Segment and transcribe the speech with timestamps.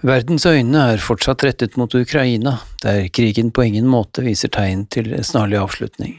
[0.00, 5.12] Verdens øyne er fortsatt rettet mot Ukraina, der krigen på ingen måte viser tegn til
[5.26, 6.14] snarlig avslutning.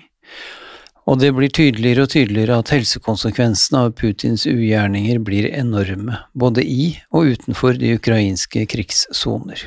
[1.09, 6.91] Og det blir tydeligere og tydeligere at helsekonsekvensene av Putins ugjerninger blir enorme, både i
[7.09, 9.66] og utenfor de ukrainske krigssoner.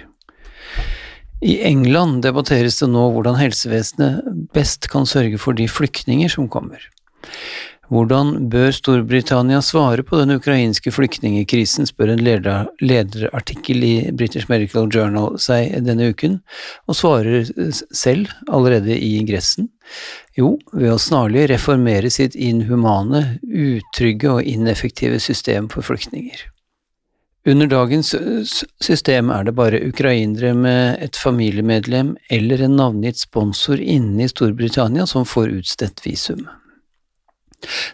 [1.43, 4.23] I England debatteres det nå hvordan helsevesenet
[4.55, 6.79] best kan sørge for de flyktninger som kommer.
[7.95, 15.37] Hvordan bør Storbritannia svare på den ukrainske flyktningekrisen, spør en lederartikkel i British Medical Journal
[15.39, 16.41] seg denne uken,
[16.91, 17.47] og svarer
[17.95, 19.69] selv, allerede i ingressen,
[20.35, 26.49] jo, ved å snarlig reformere sitt inhumane, utrygge og ineffektive system for flyktninger.
[27.47, 28.11] Under dagens
[28.83, 35.07] system er det bare ukrainere med et familiemedlem eller en navngitt sponsor inne i Storbritannia
[35.07, 36.49] som får utstedt visum.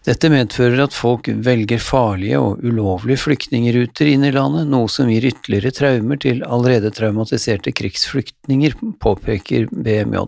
[0.07, 5.29] Dette medfører at folk velger farlige og ulovlige flyktningruter inn i landet, noe som gir
[5.31, 10.27] ytterligere traumer til allerede traumatiserte krigsflyktninger, påpeker BMJ.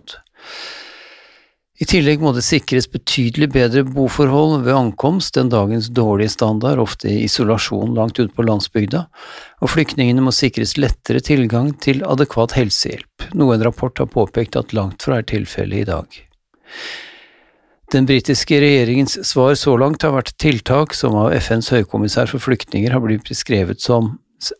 [1.81, 7.09] I tillegg må det sikres betydelig bedre boforhold ved ankomst enn dagens dårlige standard, ofte
[7.09, 9.01] i isolasjon langt ute på landsbygda,
[9.59, 14.75] og flyktningene må sikres lettere tilgang til adekvat helsehjelp, noe en rapport har påpekt at
[14.77, 16.21] langt fra er tilfellet i dag.
[17.93, 22.89] Den britiske regjeringens svar så langt har vært tiltak som av FNs høykommissær for flyktninger
[22.89, 24.15] har blitt beskrevet som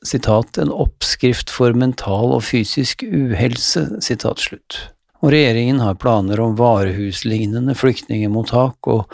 [0.06, 4.78] citat, en oppskrift for mental og fysisk uhelse, citat slutt.
[5.26, 9.10] Og regjeringen har planer om varehuslignende flyktningemottak, og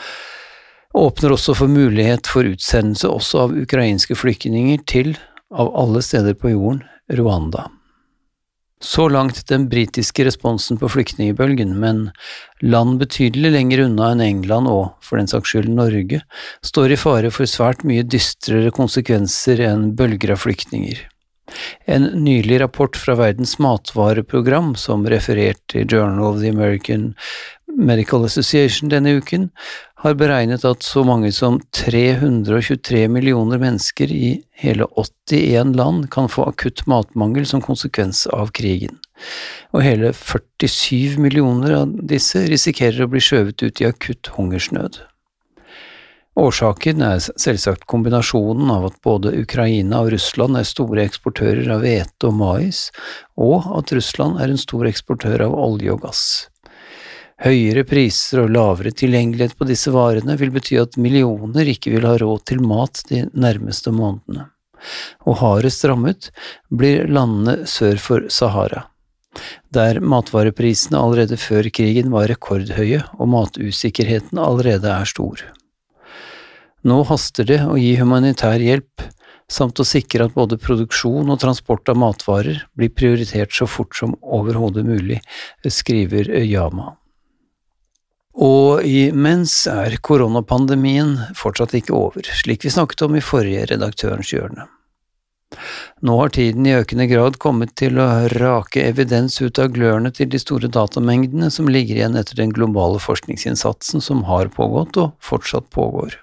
[1.00, 5.16] åpner også for mulighet for utsendelse også av ukrainske flyktninger til,
[5.50, 6.84] av alle steder på jorden,
[7.16, 7.70] Rwanda.
[8.80, 12.06] Så langt den britiske responsen på flyktningbølgen, men
[12.64, 16.22] land betydelig lenger unna enn England og, for den saks skyld, Norge,
[16.64, 21.04] står i fare for svært mye dystrere konsekvenser enn bølger av flyktninger.
[21.92, 27.14] En nylig rapport fra Verdens matvareprogram, som refererte i Journal of the American
[27.76, 29.50] Medical Association denne uken,
[30.00, 36.46] har beregnet at så mange som 323 millioner mennesker i hele 81 land kan få
[36.48, 38.96] akutt matmangel som konsekvens av krigen,
[39.76, 45.02] og hele 47 millioner av disse risikerer å bli skjøvet ut i akutt hungersnød.
[46.40, 52.30] Årsaken er selvsagt kombinasjonen av at både Ukraina og Russland er store eksportører av hvete
[52.30, 52.86] og mais,
[53.36, 56.24] og at Russland er en stor eksportør av olje og gass.
[57.40, 62.18] Høyere priser og lavere tilgjengelighet på disse varene vil bety at millioner ikke vil ha
[62.20, 64.50] råd til mat de nærmeste månedene.
[65.24, 66.30] Og hardest rammet
[66.68, 68.86] blir landene sør for Sahara,
[69.72, 75.44] der matvareprisene allerede før krigen var rekordhøye og matusikkerheten allerede er stor.
[76.84, 79.08] Nå haster det å gi humanitær hjelp,
[79.52, 84.16] samt å sikre at både produksjon og transport av matvarer blir prioritert så fort som
[84.24, 85.24] overhodet mulig,
[85.64, 86.99] skriver Yama.
[88.40, 94.70] Og imens er koronapandemien fortsatt ikke over, slik vi snakket om i forrige Redaktørens hjørne.
[96.06, 98.08] Nå har tiden i økende grad kommet til å
[98.38, 103.02] rake evidens ut av glørne til de store datamengdene som ligger igjen etter den globale
[103.04, 106.16] forskningsinnsatsen som har pågått og fortsatt pågår.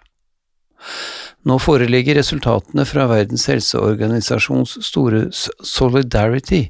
[1.46, 6.64] Nå foreligger resultatene fra Verdens helseorganisasjons store Solidarity,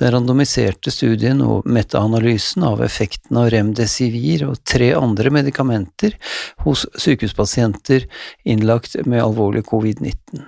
[0.00, 6.18] den randomiserte studien og metaanalysen av effekten av remdesivir og tre andre medikamenter
[6.66, 8.08] hos sykehuspasienter
[8.42, 10.42] innlagt med alvorlig covid-19.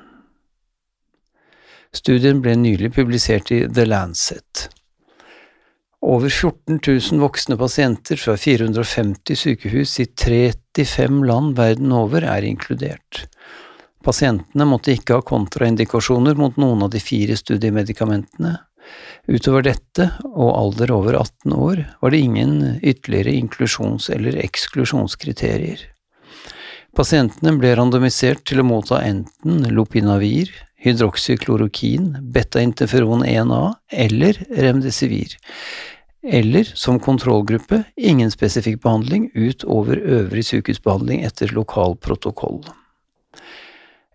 [1.94, 4.66] Studien ble nylig publisert i The Lancet.
[6.00, 13.26] Over 14 000 voksne pasienter fra 450 sykehus i 35 land verden over er inkludert.
[14.04, 18.54] Pasientene måtte ikke ha kontraindikasjoner mot noen av de fire studiemedikamentene.
[19.28, 25.84] Utover dette, og alder over 18 år, var det ingen ytterligere inklusjons- eller eksklusjonskriterier.
[26.96, 30.48] Pasientene ble randomisert til å motta enten lopinavir,
[30.80, 35.36] hydroksyklorokin, beta-interferon 1A eller remdesivir,
[36.22, 42.62] eller som kontrollgruppe ingen spesifikk behandling utover øvrig sykehusbehandling etter lokal protokoll.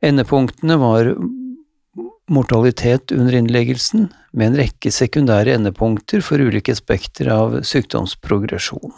[0.06, 1.14] Endepunktene var
[2.30, 8.92] mortalitet under innleggelsen, med en rekke sekundære endepunkter for ulike spekter av sykdomsprogresjon.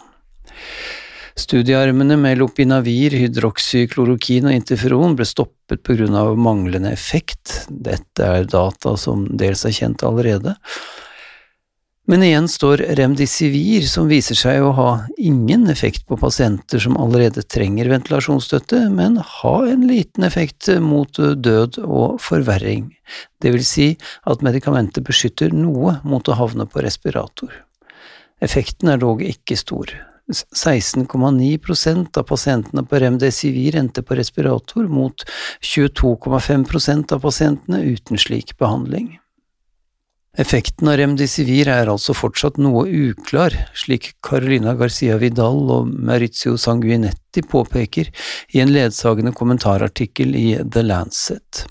[1.37, 5.85] Studiearmene med lopinavir, hydroksyklorokin og interferon ble stoppet
[6.17, 7.67] av manglende effekt.
[7.69, 10.55] Dette er data som dels er kjent allerede.
[12.09, 17.43] Men igjen står remdesivir, som viser seg å ha ingen effekt på pasienter som allerede
[17.43, 22.93] trenger ventilasjonsstøtte, men ha en liten effekt mot død og forverring.
[23.43, 23.89] Det vil si
[24.23, 27.51] at medikamentet beskytter noe mot å havne på respirator.
[28.39, 29.91] Effekten er dog ikke stor.
[30.31, 35.23] 16,9% av pasientene på remdesivir endte på respirator, mot
[35.61, 39.15] 22,5% av pasientene uten slik behandling.
[40.37, 47.41] Effekten av remdesivir er altså fortsatt noe uklar, slik Carolina Garcia Vidal og Maurizio Sanguinetti
[47.41, 48.11] påpeker
[48.53, 51.63] i en ledsagende kommentarartikkel i The Lancet.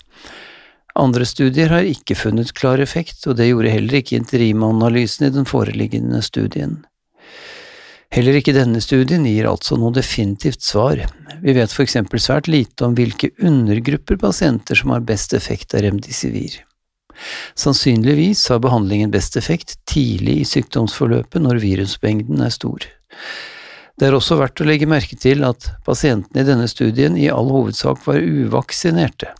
[0.99, 5.47] Andre studier har ikke funnet klar effekt, og det gjorde heller ikke interimanalysen i den
[5.47, 6.81] foreliggende studien.
[8.13, 11.01] Heller ikke denne studien gir altså noe definitivt svar.
[11.43, 15.83] Vi vet for eksempel svært lite om hvilke undergrupper pasienter som har best effekt av
[15.83, 16.61] remdesivir.
[17.57, 22.85] Sannsynligvis har behandlingen best effekt tidlig i sykdomsforløpet når virusmengden er stor.
[23.97, 27.49] Det er også verdt å legge merke til at pasientene i denne studien i all
[27.49, 29.31] hovedsak var uvaksinerte,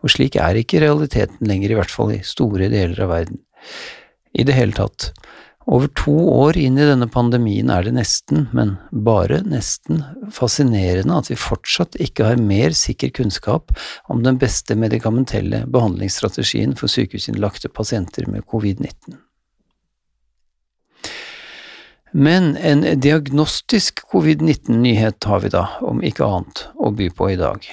[0.00, 3.42] og slik er ikke realiteten lenger, i hvert fall i store deler av verden.
[4.32, 5.10] I det hele tatt,
[5.68, 10.00] over to år inn i denne pandemien er det nesten, men bare nesten,
[10.32, 13.74] fascinerende at vi fortsatt ikke har mer sikker kunnskap
[14.08, 19.18] om den beste medikamentelle behandlingsstrategien for sykehusinnlagte pasienter med covid-19.
[22.16, 27.68] Men en diagnostisk covid-19-nyhet har vi da, om ikke annet, å by på i dag.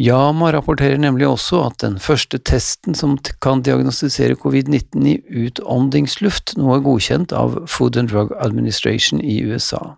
[0.00, 6.72] Yama rapporterer nemlig også at den første testen som kan diagnostisere covid-19 i utåndingsluft, nå
[6.74, 9.94] er godkjent av Food and Drug Administration i USA.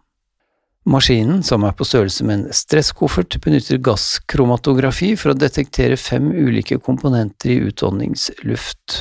[0.86, 6.78] Maskinen, som er på størrelse med en stresskoffert, benytter gasskromatografi for å detektere fem ulike
[6.78, 9.00] komponenter i utåndingsluft.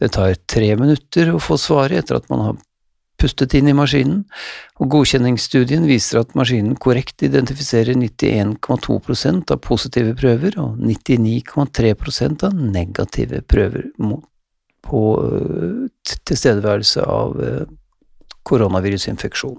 [0.00, 2.56] Det tar tre minutter å få svaret etter at man har
[3.18, 4.22] pustet inn i maskinen,
[4.78, 13.42] og godkjenningsstudien viser at maskinen korrekt identifiserer 91,2% av positive prøver og 99,3% av negative
[13.50, 13.88] prøver
[14.88, 15.88] på øh,
[16.28, 17.64] tilstedeværelse av øh,
[18.48, 19.58] koronavirusinfeksjon.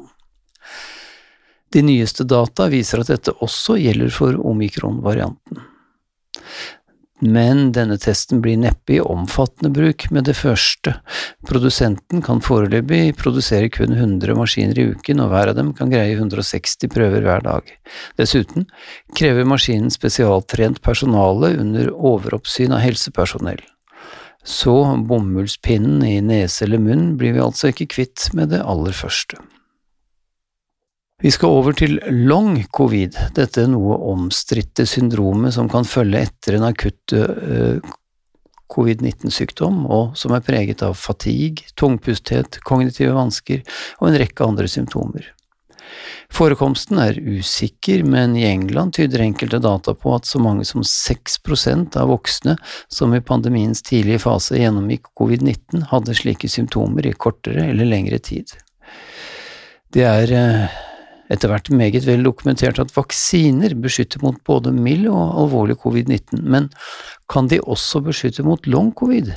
[1.70, 5.68] De nyeste data viser at dette også gjelder for omikron-varianten
[7.20, 10.96] men denne testen blir neppe i omfattende bruk med det første.
[11.48, 16.16] Produsenten kan foreløpig produsere kun 100 maskiner i uken, og hver av dem kan greie
[16.16, 17.74] 160 prøver hver dag.
[18.20, 18.70] Dessuten
[19.18, 23.62] krever maskinen spesialtrent personale under overoppsyn av helsepersonell.
[24.44, 24.74] Så
[25.06, 29.42] bomullspinnen i nese eller munn blir vi altså ikke kvitt med det aller første.
[31.20, 36.68] Vi skal over til long covid, dette noe omstridte syndromet som kan følge etter en
[36.70, 37.82] akutt uh,
[38.72, 43.66] covid-19-sykdom, og som er preget av fatigue, tungpusthet, kognitive vansker
[44.00, 45.28] og en rekke andre symptomer.
[46.32, 51.98] Forekomsten er usikker, men i England tyder enkelte data på at så mange som 6%
[52.00, 52.56] av voksne
[52.88, 58.54] som i pandemiens tidlige fase gjennomgikk covid-19, hadde slike symptomer i kortere eller lengre tid.
[59.90, 60.80] Det er uh,
[61.30, 66.70] etter hvert meget vel dokumentert at vaksiner beskytter mot både mild og alvorlig covid-19, men
[67.30, 69.32] kan de også beskytte mot long covid?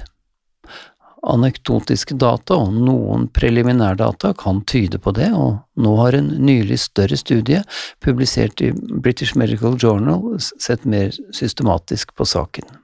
[1.23, 7.19] Anekdotiske data og noen preliminærdata kan tyde på det, og nå har en nylig større
[7.21, 7.63] studie,
[8.03, 12.83] publisert i British Medical Journal, sett mer systematisk på saken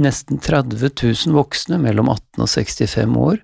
[0.00, 3.40] nesten 30 000 voksne mellom 18 og 65 år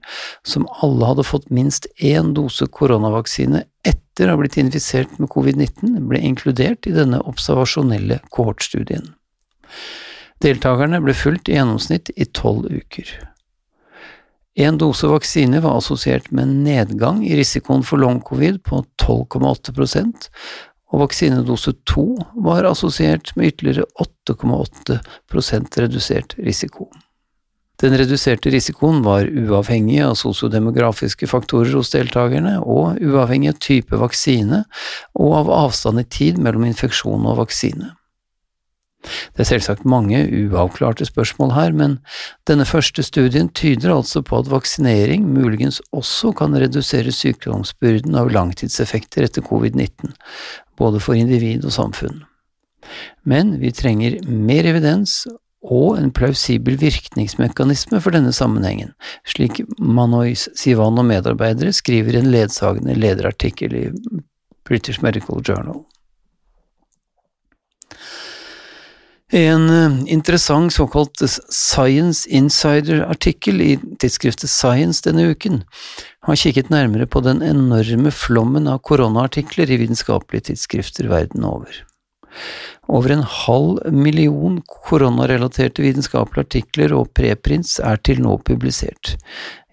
[0.47, 5.99] som alle hadde fått minst én dose koronavaksine etter å ha blitt infisert med covid-19,
[6.09, 9.13] ble inkludert i denne observasjonelle kohortstudien.
[10.45, 13.11] Deltakerne ble fulgt i gjennomsnitt i tolv uker.
[14.57, 20.31] En dose vaksine var assosiert med en nedgang i risikoen for long-covid på 12,8%
[20.95, 22.05] og vaksinedose 2
[22.47, 23.85] var assosiert med ytterligere
[24.31, 26.89] 8,8% redusert risiko.
[27.83, 34.65] Den reduserte risikoen var uavhengig av sosiodemografiske faktorer hos deltakerne, og uavhengig av type vaksine
[35.19, 37.93] og av avstand i tid mellom infeksjon og vaksine.
[39.07, 41.99] Det er selvsagt mange uavklarte spørsmål her, men
[42.49, 49.29] denne første studien tyder altså på at vaksinering muligens også kan redusere sykdomsbyrden av langtidseffekter
[49.29, 50.17] etter covid-19,
[50.81, 52.25] både for individ og samfunn.
[53.27, 55.25] Men vi trenger mer evidens
[55.67, 58.93] og en plausibel virkningsmekanisme for denne sammenhengen,
[59.27, 63.85] slik Manois Sivan og medarbeidere skriver i en ledsagende lederartikkel i
[64.67, 65.83] British Medical Journal.
[69.35, 71.19] En eh, interessant såkalt
[71.51, 75.65] Science Insider-artikkel i tidsskriftet Science denne uken
[76.29, 81.83] har kikket nærmere på den enorme flommen av koronaartikler i vitenskapelige tidsskrifter verden over.
[82.87, 89.17] Over en halv million koronarelaterte vitenskapelige artikler og preprints er til nå publisert.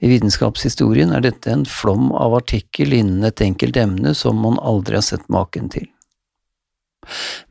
[0.02, 4.98] I vitenskapshistorien er dette en flom av artikkel innen et enkelt emne som man aldri
[5.00, 5.88] har sett maken til.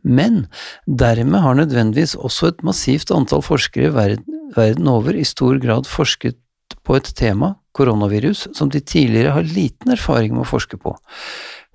[0.02, 0.46] Men
[0.86, 6.38] dermed har nødvendigvis også et massivt antall forskere verden over i stor grad forsket
[6.82, 10.92] på et tema, koronavirus, som de tidligere har liten erfaring med å forske på,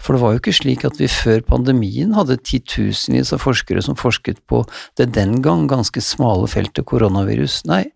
[0.01, 3.97] for det var jo ikke slik at vi før pandemien hadde titusenvis av forskere som
[3.97, 4.61] forsket på
[4.99, 7.87] det den gang ganske smale feltet koronavirus, nei,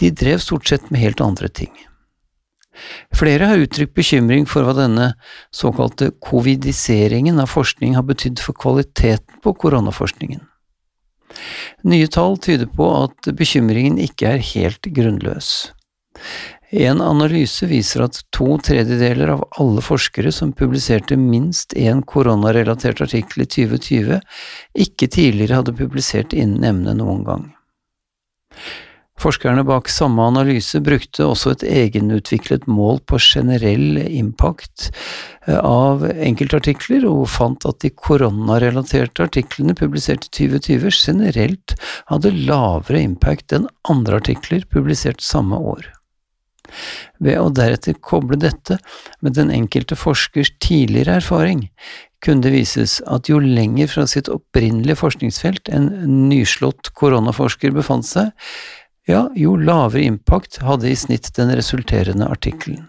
[0.00, 1.74] de drev stort sett med helt andre ting.
[3.14, 5.12] Flere har uttrykt bekymring for hva denne
[5.54, 10.42] såkalte covidiseringen av forskning har betydd for kvaliteten på koronaforskningen.
[11.86, 15.52] Nye tall tyder på at bekymringen ikke er helt grunnløs.
[16.74, 23.44] En analyse viser at to tredjedeler av alle forskere som publiserte minst én koronarelatert artikkel
[23.44, 24.18] i 2020,
[24.82, 27.46] ikke tidligere hadde publisert innen emnet noen gang.
[29.22, 34.90] Forskerne bak samme analyse brukte også et egenutviklet mål på generell impact
[35.46, 41.78] eh, av enkeltartikler, og fant at de koronarelaterte artiklene publisert i 2020 generelt
[42.10, 45.94] hadde lavere impact enn andre artikler publisert samme år.
[47.22, 48.78] Ved å deretter koble dette
[49.24, 51.68] med den enkelte forskers tidligere erfaring,
[52.24, 55.90] kunne det vises at jo lenger fra sitt opprinnelige forskningsfelt en
[56.30, 58.32] nyslått koronaforsker befant seg,
[59.08, 62.86] ja, jo lavere impact hadde i snitt den resulterende artikkelen.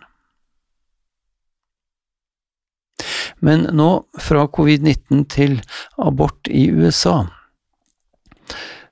[3.44, 3.89] Men nå
[4.24, 5.58] fra covid-19 til
[6.01, 7.25] abort i USA.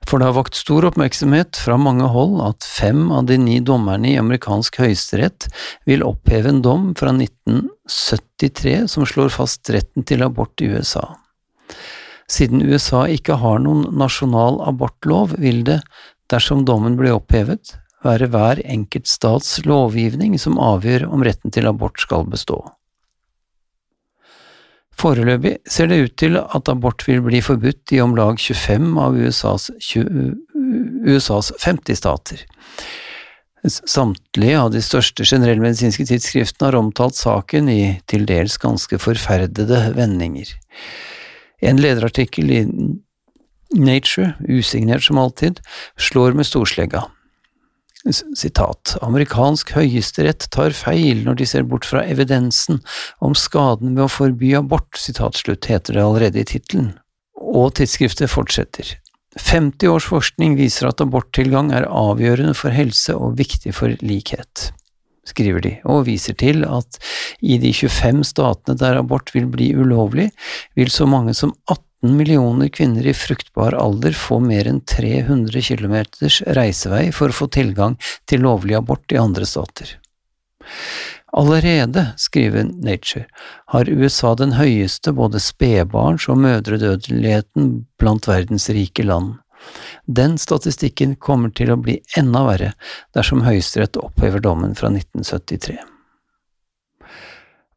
[0.04, 4.10] For det har vakt stor oppmerksomhet fra mange hold at fem av de ni dommerne
[4.12, 5.48] i amerikansk høyesterett
[5.88, 11.06] vil oppheve en dom fra 1973 som slår fast retten til abort i USA.
[12.30, 15.80] Siden USA ikke har noen nasjonal abortlov, vil det,
[16.32, 22.00] dersom dommen blir opphevet, være hver enkelt stats lovgivning som avgjør om retten til abort
[22.00, 22.60] skal bestå.
[25.00, 29.16] Foreløpig ser det ut til at abort vil bli forbudt i om lag 25 av
[29.18, 30.34] USAs, 20,
[31.10, 32.44] USAs 50 stater.
[33.64, 40.52] Samtlige av de største generellmedisinske tidsskriftene har omtalt saken i til dels ganske forferdede vendinger.
[41.64, 42.62] En lederartikkel i
[43.74, 45.58] Nature, usignert som alltid,
[45.96, 47.06] slår med storslegga.
[48.12, 52.82] Sitat, amerikansk høyesterett tar feil når de ser bort fra evidensen
[53.24, 56.90] om skaden ved å forby abort, sitat slutt, heter det allerede i tittelen.
[57.40, 58.98] Og tidsskriftet fortsetter.
[59.40, 64.68] 50 års forskning viser at aborttilgang er avgjørende for helse og viktig for likhet,
[65.26, 67.00] skriver de, og viser til at
[67.40, 70.28] i de 25 statene der abort vil bli ulovlig,
[70.76, 75.60] vil så mange som 18 18 millioner kvinner i fruktbar alder få mer enn 300
[75.62, 75.94] km
[76.52, 77.96] reisevei for å få tilgang
[78.28, 79.94] til lovlig abort i andre stater.
[81.32, 83.24] Allerede, skriver Nature,
[83.72, 89.40] har USA den høyeste både spedbarns- og mødredødeligheten blant verdens rike land.
[90.04, 92.74] Den statistikken kommer til å bli enda verre
[93.16, 95.93] dersom Høyesterett opphever dommen fra 1973.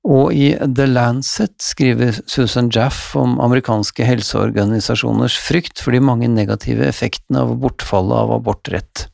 [0.08, 6.88] Og i The Lancet skriver Susan Jaff om amerikanske helseorganisasjoners frykt for de mange negative
[6.88, 9.08] effektene av bortfallet av abortrett.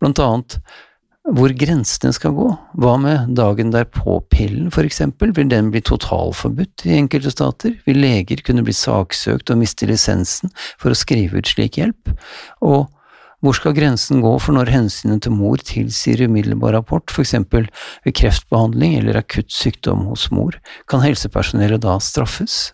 [0.00, 0.60] Blant annet
[1.36, 2.48] hvor grensene skal gå.
[2.80, 7.74] Hva med dagen derpå-pillen, for eksempel, vil den bli totalforbudt i enkelte stater?
[7.84, 12.14] Vil leger kunne bli saksøkt og miste lisensen for å skrive ut slik hjelp?
[12.64, 12.86] Og
[13.44, 17.68] hvor skal grensen gå for når hensynet til mor tilsier umiddelbar rapport, eksempel
[18.06, 20.58] ved kreftbehandling eller akutt sykdom hos mor?
[20.90, 22.72] Kan helsepersonellet da straffes?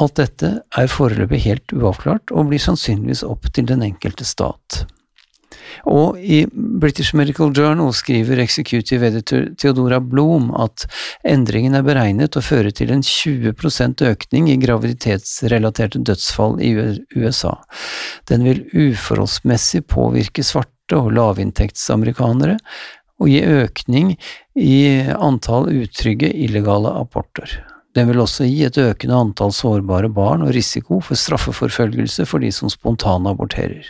[0.00, 4.84] Alt dette er foreløpig helt uavklart, og blir sannsynligvis opp til den enkelte stat.
[5.88, 10.86] Og i British Medical Journal skriver executive editor Theodora Blom at
[11.28, 16.72] endringen er beregnet å føre til en 20% økning i graviditetsrelaterte dødsfall i
[17.16, 17.56] USA.
[18.30, 22.58] Den vil uforholdsmessig påvirke svarte og lavinntektsamerikanere,
[23.22, 24.16] og gi økning
[24.58, 24.80] i
[25.14, 27.60] antall utrygge illegale aborter.
[27.94, 32.50] Den vil også gi et økende antall sårbare barn og risiko for straffeforfølgelse for de
[32.54, 33.84] som spontanaborterer.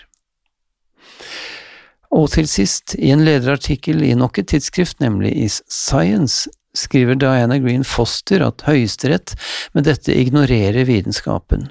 [2.13, 7.59] Og til sist, i en lederartikkel i nok et tidsskrift, nemlig i Science, skriver Diana
[7.61, 9.35] Green Foster at Høyesterett
[9.77, 11.71] med dette ignorerer vitenskapen.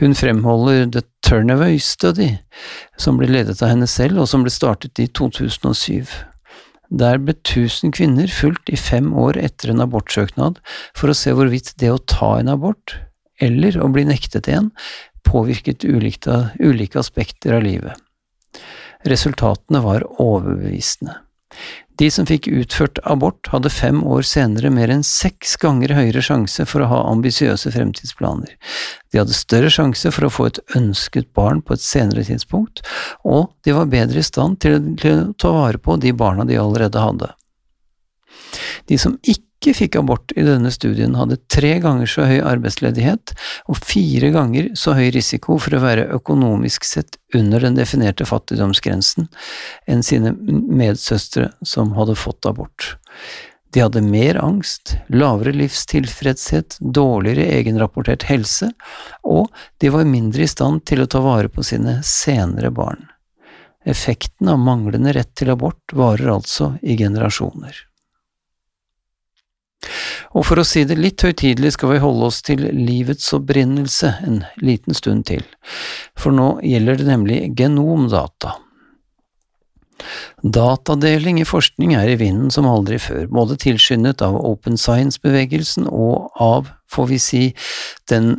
[0.00, 2.34] Hun fremholder The Turnaway Study,
[2.96, 6.08] som ble ledet av henne selv, og som ble startet i 2007.
[6.90, 10.58] Der ble 1000 kvinner fulgt i fem år etter en abortsøknad
[10.96, 12.96] for å se hvorvidt det å ta en abort,
[13.40, 14.72] eller å bli nektet en,
[15.28, 17.94] påvirket ulike, ulike aspekter av livet.
[19.08, 21.16] Resultatene var overbevisende.
[22.00, 26.64] De som fikk utført abort, hadde fem år senere mer enn seks ganger høyere sjanse
[26.68, 28.54] for å ha ambisiøse fremtidsplaner.
[29.12, 32.80] De hadde større sjanse for å få et ønsket barn på et senere tidspunkt,
[33.20, 37.04] og de var bedre i stand til å ta vare på de barna de allerede
[37.04, 37.28] hadde.
[38.88, 43.34] De som ikke ikke fikk abort i denne studien, hadde tre ganger så høy arbeidsledighet
[43.68, 49.28] og fire ganger så høy risiko for å være økonomisk sett under den definerte fattigdomsgrensen
[49.84, 52.94] enn sine medsøstre som hadde fått abort.
[53.70, 58.72] De hadde mer angst, lavere livstilfredshet, dårligere egenrapportert helse,
[59.22, 63.04] og de var mindre i stand til å ta vare på sine senere barn.
[63.84, 67.89] Effekten av manglende rett til abort varer altså i generasjoner.
[70.30, 74.42] Og for å si det litt høytidelig skal vi holde oss til livets opprinnelse en
[74.62, 75.42] liten stund til,
[76.18, 78.54] for nå gjelder det nemlig genomdata.
[80.40, 86.30] Datadeling i forskning er i vinden som aldri før, både tilskyndet av open science-bevegelsen og
[86.40, 87.42] av, får vi si,
[88.08, 88.38] den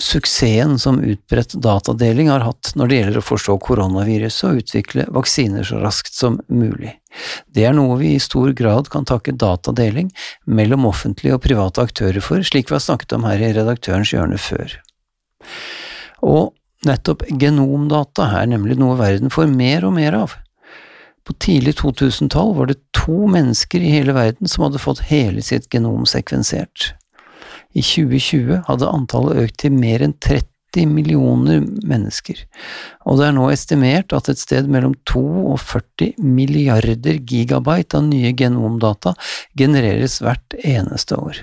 [0.00, 5.66] suksessen som utbredt datadeling har hatt når det gjelder å forstå koronaviruset og utvikle vaksiner
[5.66, 6.94] så raskt som mulig.
[7.46, 10.10] Det er noe vi i stor grad kan takke datadeling
[10.46, 14.40] mellom offentlige og private aktører for, slik vi har snakket om her i Redaktørens hjørne
[14.40, 14.78] før.
[16.24, 16.54] Og
[16.86, 20.38] nettopp genomdata er nemlig noe verden får mer og mer av.
[21.26, 25.68] På tidlig 2000-tall var det to mennesker i hele verden som hadde fått hele sitt
[25.72, 26.94] genom sekvensert.
[27.70, 32.38] I 2020 hadde antallet økt til mer enn 30 millioner mennesker,
[33.06, 38.06] og det er nå estimert at et sted mellom 2 og 40 milliarder gigabyte av
[38.06, 39.16] nye genomdata
[39.58, 41.42] genereres hvert eneste år.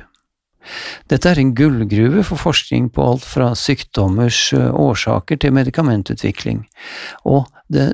[1.07, 6.65] Dette er en gullgruve for forskning på alt fra sykdommers årsaker til medikamentutvikling,
[7.23, 7.93] og det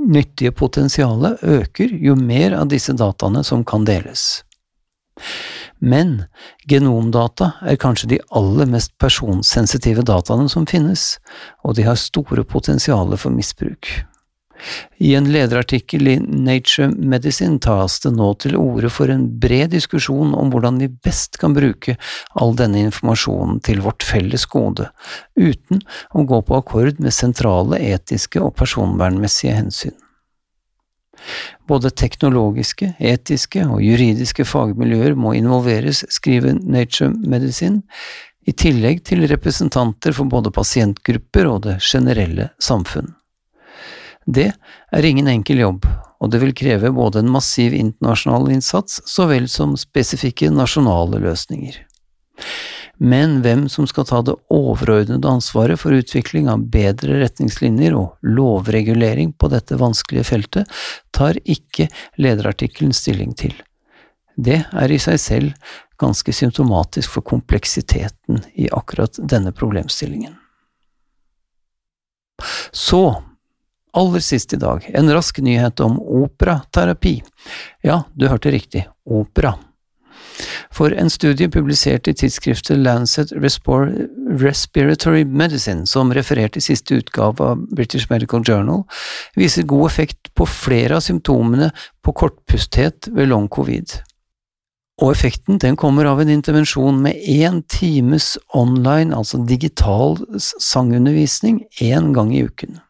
[0.00, 4.44] nyttige potensialet øker jo mer av disse dataene som kan deles.
[5.80, 6.26] Men
[6.68, 11.16] genomdata er kanskje de aller mest personsensitive dataene som finnes,
[11.64, 13.88] og de har store potensialer for misbruk.
[15.00, 20.34] I en lederartikkel i Nature Medicine tas det nå til orde for en bred diskusjon
[20.36, 21.96] om hvordan vi best kan bruke
[22.36, 24.90] all denne informasjonen til vårt felles gode,
[25.40, 25.80] uten
[26.12, 29.96] å gå på akkord med sentrale etiske og personvernmessige hensyn.
[31.68, 37.82] Både teknologiske, etiske og juridiske fagmiljøer må involveres, skriver Nature Medicine,
[38.48, 43.12] i tillegg til representanter for både pasientgrupper og det generelle samfunn.
[44.26, 44.50] Det
[44.92, 45.86] er ingen enkel jobb,
[46.20, 51.78] og det vil kreve både en massiv internasjonal innsats så vel som spesifikke nasjonale løsninger
[53.00, 59.32] men hvem som skal ta det overordnede ansvaret for utvikling av bedre retningslinjer og lovregulering
[59.32, 60.80] på dette vanskelige feltet,
[61.16, 61.88] tar ikke
[62.20, 63.54] lederartikkelen stilling til.
[64.36, 70.36] Det er i seg selv ganske symptomatisk for kompleksiteten i akkurat denne problemstillingen.
[72.72, 73.22] Så,
[73.96, 77.16] aller sist i dag, en rask nyhet om operaterapi.
[77.84, 79.56] Ja, du hørte riktig, opera.
[80.72, 83.32] For en studie publisert i tidsskriftet Lancet
[84.40, 88.84] Respiratory Medicine, som refererte i siste utgave av British Medical Journal,
[89.36, 91.70] viser god effekt på flere av symptomene
[92.04, 93.98] på kortpusthet ved long covid.
[95.00, 102.12] Og effekten den kommer av en intervensjon med én times online, altså digital sangundervisning, én
[102.16, 102.80] gang i uken.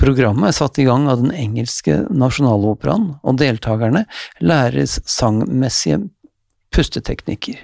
[0.00, 4.06] Programmet er satt i gang av den engelske nasjonaloperaen, og deltakerne
[4.40, 6.00] læres sangmessige
[6.74, 7.58] pusteteknikker.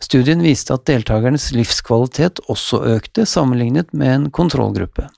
[0.00, 5.10] Studien viste at deltakernes livskvalitet også økte sammenlignet med en kontrollgruppe.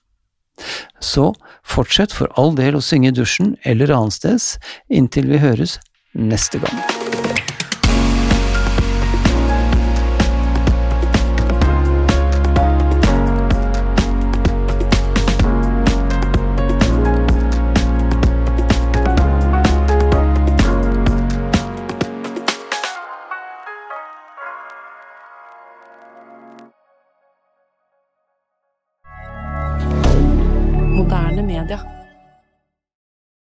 [1.01, 1.31] Så
[1.63, 4.57] fortsett for all del å synge i dusjen eller annensteds
[4.91, 5.79] inntil vi høres
[6.13, 7.22] neste gang.